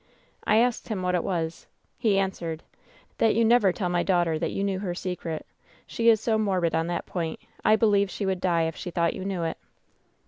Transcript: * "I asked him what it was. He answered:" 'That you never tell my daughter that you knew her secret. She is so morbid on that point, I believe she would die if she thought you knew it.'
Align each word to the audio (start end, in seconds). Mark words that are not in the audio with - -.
* 0.27 0.33
"I 0.47 0.57
asked 0.57 0.87
him 0.87 1.03
what 1.03 1.13
it 1.13 1.23
was. 1.23 1.67
He 1.99 2.17
answered:" 2.17 2.63
'That 3.19 3.35
you 3.35 3.45
never 3.45 3.71
tell 3.71 3.87
my 3.87 4.01
daughter 4.01 4.39
that 4.39 4.49
you 4.49 4.63
knew 4.63 4.79
her 4.79 4.95
secret. 4.95 5.45
She 5.85 6.09
is 6.09 6.19
so 6.19 6.39
morbid 6.39 6.73
on 6.73 6.87
that 6.87 7.05
point, 7.05 7.39
I 7.63 7.75
believe 7.75 8.09
she 8.09 8.25
would 8.25 8.41
die 8.41 8.63
if 8.63 8.75
she 8.75 8.89
thought 8.89 9.13
you 9.13 9.23
knew 9.23 9.43
it.' 9.43 9.59